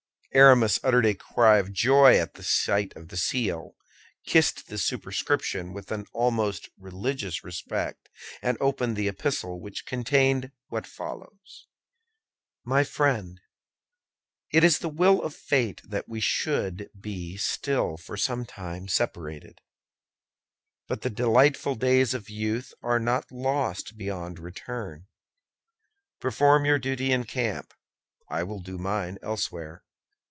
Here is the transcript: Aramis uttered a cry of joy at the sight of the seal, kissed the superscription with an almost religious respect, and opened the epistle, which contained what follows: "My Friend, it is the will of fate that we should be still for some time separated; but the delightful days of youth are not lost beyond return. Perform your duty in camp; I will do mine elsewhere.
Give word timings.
Aramis 0.33 0.79
uttered 0.81 1.05
a 1.05 1.13
cry 1.13 1.57
of 1.57 1.73
joy 1.73 2.17
at 2.17 2.35
the 2.35 2.41
sight 2.43 2.95
of 2.95 3.09
the 3.09 3.17
seal, 3.17 3.75
kissed 4.25 4.69
the 4.69 4.77
superscription 4.77 5.73
with 5.73 5.91
an 5.91 6.05
almost 6.13 6.69
religious 6.79 7.43
respect, 7.43 8.07
and 8.41 8.57
opened 8.61 8.95
the 8.95 9.09
epistle, 9.09 9.59
which 9.59 9.85
contained 9.85 10.53
what 10.69 10.87
follows: 10.87 11.67
"My 12.63 12.85
Friend, 12.85 13.41
it 14.53 14.63
is 14.63 14.79
the 14.79 14.87
will 14.87 15.21
of 15.21 15.35
fate 15.35 15.81
that 15.83 16.07
we 16.07 16.21
should 16.21 16.89
be 16.97 17.35
still 17.35 17.97
for 17.97 18.15
some 18.15 18.45
time 18.45 18.87
separated; 18.87 19.59
but 20.87 21.01
the 21.01 21.09
delightful 21.09 21.75
days 21.75 22.13
of 22.13 22.29
youth 22.29 22.73
are 22.81 22.99
not 23.01 23.33
lost 23.33 23.97
beyond 23.97 24.39
return. 24.39 25.07
Perform 26.21 26.63
your 26.63 26.79
duty 26.79 27.11
in 27.11 27.25
camp; 27.25 27.73
I 28.29 28.43
will 28.43 28.61
do 28.61 28.77
mine 28.77 29.17
elsewhere. 29.21 29.83